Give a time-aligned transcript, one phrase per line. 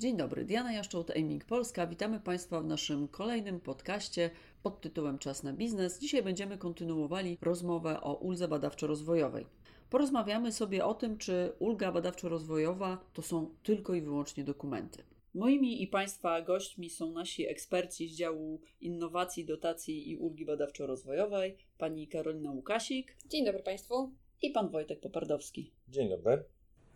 [0.00, 1.86] Dzień dobry, Diana Jaszczołt, Aiming Polska.
[1.86, 4.30] Witamy Państwa w naszym kolejnym podcaście
[4.62, 5.98] pod tytułem Czas na biznes.
[5.98, 9.46] Dzisiaj będziemy kontynuowali rozmowę o uldze badawczo-rozwojowej.
[9.90, 15.02] Porozmawiamy sobie o tym, czy ulga badawczo-rozwojowa to są tylko i wyłącznie dokumenty.
[15.34, 22.08] Moimi i Państwa gośćmi są nasi eksperci z działu innowacji, dotacji i ulgi badawczo-rozwojowej, pani
[22.08, 23.16] Karolina Łukasik.
[23.26, 24.12] Dzień dobry Państwu.
[24.42, 25.72] I pan Wojtek Popardowski.
[25.88, 26.44] Dzień dobry.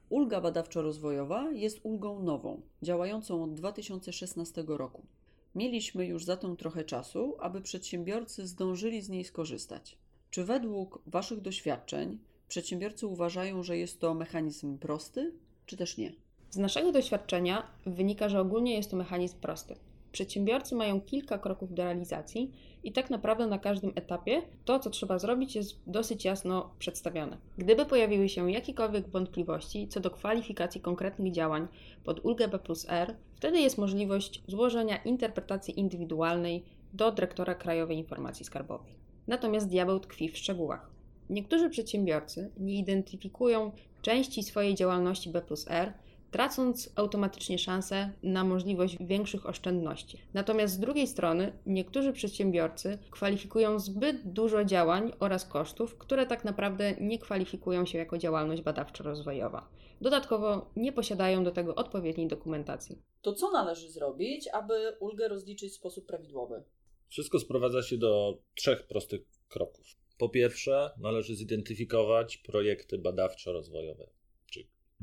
[0.09, 5.07] Ulga badawczo-rozwojowa jest ulgą nową, działającą od 2016 roku.
[5.55, 9.99] Mieliśmy już zatem trochę czasu, aby przedsiębiorcy zdążyli z niej skorzystać.
[10.31, 12.19] Czy według Waszych doświadczeń
[12.49, 15.33] przedsiębiorcy uważają, że jest to mechanizm prosty,
[15.67, 16.13] czy też nie?
[16.51, 19.77] Z naszego doświadczenia wynika, że ogólnie jest to mechanizm prosty.
[20.15, 22.53] Przedsiębiorcy mają kilka kroków do realizacji
[22.85, 27.39] i tak naprawdę na każdym etapie to, co trzeba zrobić, jest dosyć jasno przedstawione.
[27.59, 31.69] Gdyby pojawiły się jakiekolwiek wątpliwości co do kwalifikacji konkretnych działań
[32.05, 38.45] pod ulgę B plus R, wtedy jest możliwość złożenia interpretacji indywidualnej do dyrektora Krajowej Informacji
[38.45, 38.95] Skarbowej.
[39.27, 40.91] Natomiast diabeł tkwi w szczegółach.
[41.31, 43.73] Niektórzy przedsiębiorcy nie identyfikują
[44.03, 45.93] części swojej działalności B plus R
[46.35, 50.19] tracąc automatycznie szansę na możliwość większych oszczędności.
[50.35, 56.95] Natomiast z drugiej strony niektórzy przedsiębiorcy kwalifikują zbyt dużo działań oraz kosztów, które tak naprawdę
[57.01, 59.63] nie kwalifikują się jako działalność badawczo-rozwojowa.
[60.01, 63.03] Dodatkowo nie posiadają do tego odpowiedniej dokumentacji.
[63.23, 66.65] To co należy zrobić, aby ulgę rozliczyć w sposób prawidłowy?
[67.09, 69.87] Wszystko sprowadza się do trzech prostych kroków.
[70.19, 74.07] Po pierwsze, należy zidentyfikować projekty badawczo-rozwojowe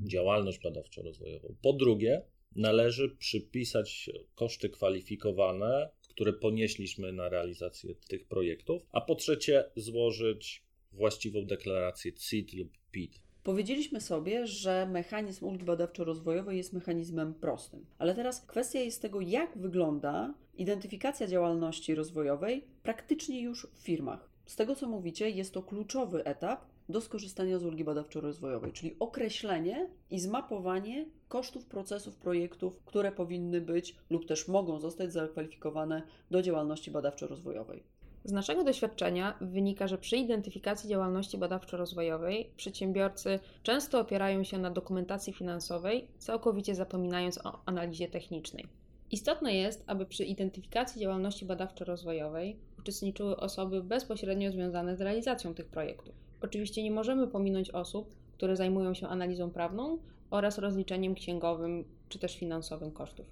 [0.01, 1.55] działalność badawczo-rozwojową.
[1.61, 2.21] Po drugie,
[2.55, 11.45] należy przypisać koszty kwalifikowane, które ponieśliśmy na realizację tych projektów, a po trzecie, złożyć właściwą
[11.45, 13.19] deklarację CIT lub PIT.
[13.43, 19.57] Powiedzieliśmy sobie, że mechanizm ulgi badawczo-rozwojowej jest mechanizmem prostym, ale teraz kwestia jest tego, jak
[19.57, 24.30] wygląda identyfikacja działalności rozwojowej praktycznie już w firmach.
[24.51, 29.89] Z tego co mówicie, jest to kluczowy etap, do skorzystania z ulgi badawczo-rozwojowej, czyli określenie
[30.09, 36.01] i zmapowanie kosztów procesów projektów, które powinny być lub też mogą zostać zakwalifikowane
[36.31, 37.83] do działalności badawczo-rozwojowej.
[38.23, 45.33] Z naszego doświadczenia wynika, że przy identyfikacji działalności badawczo-rozwojowej przedsiębiorcy często opierają się na dokumentacji
[45.33, 48.67] finansowej, całkowicie zapominając o analizie technicznej.
[49.11, 56.15] Istotne jest, aby przy identyfikacji działalności badawczo-rozwojowej uczestniczyły osoby bezpośrednio związane z realizacją tych projektów.
[56.41, 59.97] Oczywiście nie możemy pominąć osób, które zajmują się analizą prawną
[60.29, 63.25] oraz rozliczeniem księgowym czy też finansowym kosztów.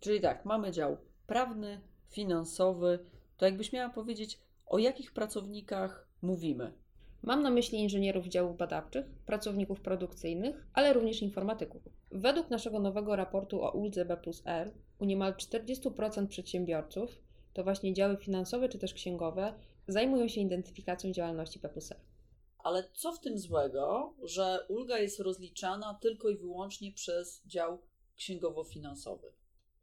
[0.00, 0.96] Czyli tak, mamy dział
[1.26, 1.80] prawny,
[2.10, 2.98] finansowy.
[3.36, 6.72] To jakbyś miała powiedzieć, o jakich pracownikach mówimy?
[7.22, 11.82] Mam na myśli inżynierów działów badawczych, pracowników produkcyjnych, ale również informatyków.
[12.10, 17.18] Według naszego nowego raportu o ULDZE B plus R u niemal 40% przedsiębiorców,
[17.52, 19.54] to właśnie działy finansowe czy też księgowe,
[19.88, 22.00] zajmują się identyfikacją działalności P plus R.
[22.58, 27.78] Ale co w tym złego, że ulga jest rozliczana tylko i wyłącznie przez dział
[28.16, 29.32] księgowo-finansowy?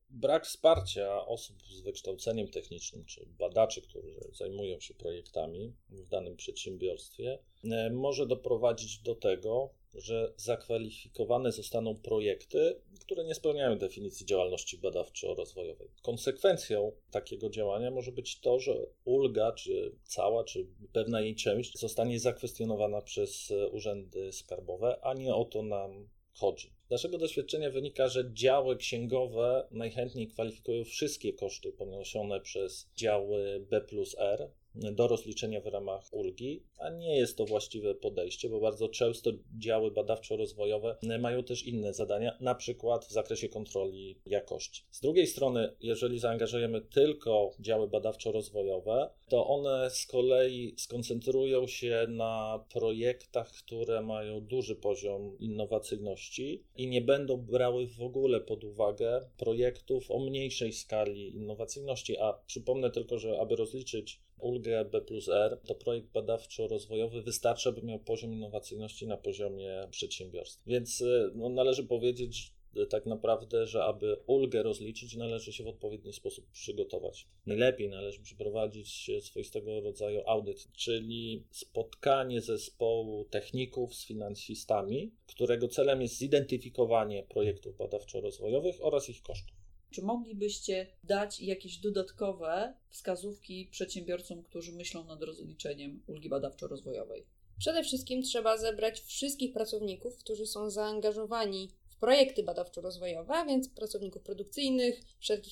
[0.09, 7.40] Brak wsparcia osób z wykształceniem technicznym czy badaczy, którzy zajmują się projektami w danym przedsiębiorstwie,
[7.63, 15.87] e, może doprowadzić do tego, że zakwalifikowane zostaną projekty, które nie spełniają definicji działalności badawczo-rozwojowej.
[16.01, 22.19] Konsekwencją takiego działania może być to, że ulga, czy cała, czy pewna jej część zostanie
[22.19, 26.73] zakwestionowana przez urzędy skarbowe, a nie o to nam chodzi.
[26.87, 33.81] Z naszego doświadczenia wynika, że działy księgowe najchętniej kwalifikują wszystkie koszty poniesione przez działy B
[33.81, 38.90] plus R, do rozliczenia w ramach ulgi, a nie jest to właściwe podejście, bo bardzo
[38.90, 44.84] często działy badawczo-rozwojowe mają też inne zadania, na przykład w zakresie kontroli jakości.
[44.91, 52.65] Z drugiej strony, jeżeli zaangażujemy tylko działy badawczo-rozwojowe, to one z kolei skoncentrują się na
[52.74, 60.12] projektach, które mają duży poziom innowacyjności i nie będą brały w ogóle pod uwagę projektów
[60.12, 62.18] o mniejszej skali innowacyjności.
[62.18, 67.81] A przypomnę tylko, że aby rozliczyć ulgę B plus R, to projekt badawczo-rozwojowy wystarczy, aby
[67.81, 70.61] miał poziom innowacyjności na poziomie przedsiębiorstw.
[70.67, 75.67] Więc y, no, należy powiedzieć, że tak naprawdę, że aby ulgę rozliczyć, należy się w
[75.67, 77.27] odpowiedni sposób przygotować.
[77.45, 86.17] Najlepiej należy przeprowadzić swoistego rodzaju audyt, czyli spotkanie zespołu techników z finansistami, którego celem jest
[86.17, 89.58] zidentyfikowanie projektów badawczo-rozwojowych oraz ich kosztów.
[89.91, 97.25] Czy moglibyście dać jakieś dodatkowe wskazówki przedsiębiorcom, którzy myślą nad rozliczeniem ulgi badawczo-rozwojowej?
[97.59, 105.01] Przede wszystkim trzeba zebrać wszystkich pracowników, którzy są zaangażowani w projekty badawczo-rozwojowe, więc pracowników produkcyjnych,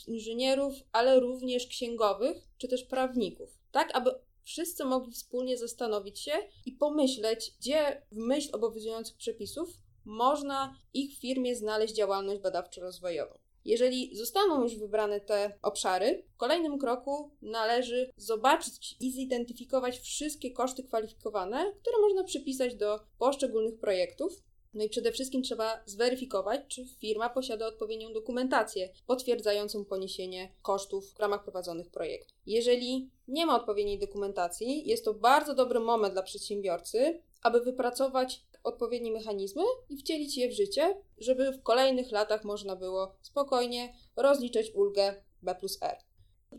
[0.07, 4.11] inżynierów, ale również księgowych czy też prawników, tak aby
[4.43, 6.31] wszyscy mogli wspólnie zastanowić się
[6.65, 9.69] i pomyśleć, gdzie w myśl obowiązujących przepisów
[10.05, 13.37] można ich firmie znaleźć działalność badawczo-rozwojową.
[13.67, 20.83] Jeżeli zostaną już wybrane te obszary, w kolejnym kroku należy zobaczyć i zidentyfikować wszystkie koszty
[20.83, 24.33] kwalifikowane, które można przypisać do poszczególnych projektów.
[24.73, 31.19] No i przede wszystkim trzeba zweryfikować, czy firma posiada odpowiednią dokumentację potwierdzającą poniesienie kosztów w
[31.19, 32.37] ramach prowadzonych projektów.
[32.45, 39.11] Jeżeli nie ma odpowiedniej dokumentacji, jest to bardzo dobry moment dla przedsiębiorcy, aby wypracować odpowiednie
[39.11, 45.23] mechanizmy i wcielić je w życie, żeby w kolejnych latach można było spokojnie rozliczyć ulgę
[45.41, 45.97] B plus R.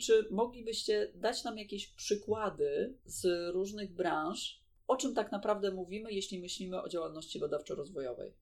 [0.00, 6.38] Czy moglibyście dać nam jakieś przykłady z różnych branż, o czym tak naprawdę mówimy, jeśli
[6.38, 8.32] myślimy o działalności badawczo-rozwojowej?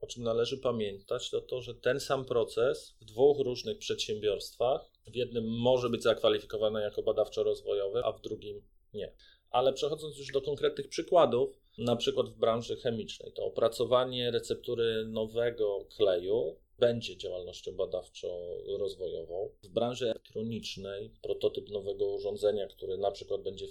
[0.00, 5.16] O czym należy pamiętać, to to, że ten sam proces w dwóch różnych przedsiębiorstwach, w
[5.16, 8.62] jednym może być zakwalifikowany jako badawczo-rozwojowy, a w drugim
[8.94, 9.12] nie.
[9.50, 15.84] Ale przechodząc już do konkretnych przykładów, na przykład w branży chemicznej, to opracowanie receptury nowego
[15.96, 19.48] kleju będzie działalnością badawczo-rozwojową.
[19.62, 23.66] W branży elektronicznej prototyp nowego urządzenia, który na przykład będzie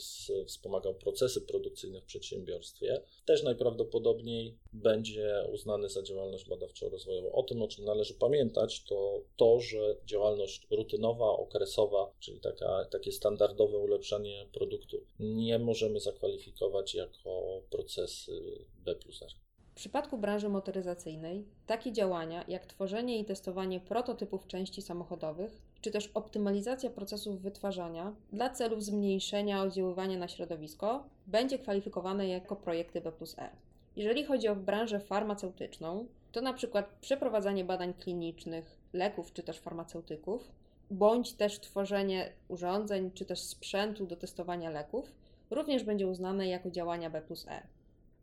[0.47, 7.31] wspomagał procesy produkcyjne w przedsiębiorstwie, też najprawdopodobniej będzie uznany za działalność badawczo-rozwojową.
[7.31, 13.11] O tym, o czym należy pamiętać, to to, że działalność rutynowa, okresowa, czyli taka, takie
[13.11, 19.48] standardowe ulepszanie produktu, nie możemy zakwalifikować jako procesy B plus R.
[19.79, 26.11] W przypadku branży motoryzacyjnej takie działania jak tworzenie i testowanie prototypów części samochodowych, czy też
[26.13, 33.39] optymalizacja procesów wytwarzania dla celów zmniejszenia oddziaływania na środowisko będzie kwalifikowane jako projekty B plus
[33.39, 33.51] R.
[33.95, 40.51] Jeżeli chodzi o branżę farmaceutyczną, to na przykład przeprowadzanie badań klinicznych leków czy też farmaceutyków,
[40.91, 45.11] bądź też tworzenie urządzeń czy też sprzętu do testowania leków,
[45.51, 47.78] również będzie uznane jako działania B plus R.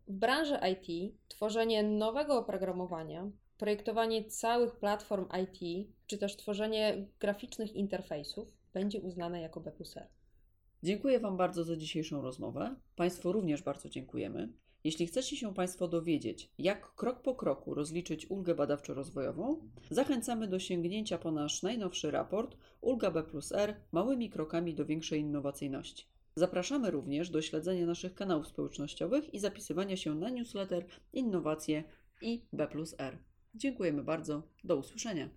[0.08, 8.56] W branży IT tworzenie nowego oprogramowania, projektowanie całych platform IT, czy też tworzenie graficznych interfejsów
[8.73, 10.08] będzie uznane jako B plus R.
[10.82, 12.76] Dziękuję Wam bardzo za dzisiejszą rozmowę.
[12.97, 14.53] Państwu również bardzo dziękujemy.
[14.85, 19.56] Jeśli chcecie się Państwo dowiedzieć, jak krok po kroku rozliczyć ulgę badawczo-rozwojową,
[19.91, 23.23] zachęcamy do sięgnięcia po nasz najnowszy raport Ulga B
[23.93, 26.06] małymi krokami do większej innowacyjności.
[26.38, 31.84] Zapraszamy również do śledzenia naszych kanałów społecznościowych i zapisywania się na newsletter Innowacje
[32.22, 33.18] i B plus R.
[33.54, 34.42] Dziękujemy bardzo.
[34.64, 35.28] Do usłyszenia.